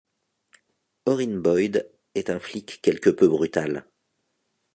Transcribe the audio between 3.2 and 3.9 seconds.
brutal.